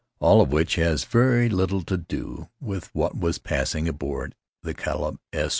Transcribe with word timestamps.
All 0.19 0.41
of 0.41 0.51
which 0.51 0.77
has 0.77 1.03
very 1.03 1.47
little 1.47 1.83
to 1.83 1.95
do 1.95 2.49
with 2.59 2.85
what 2.95 3.15
was 3.15 3.37
passing 3.37 3.87
aboard 3.87 4.33
the 4.63 4.73
Caleb 4.73 5.19
S. 5.31 5.49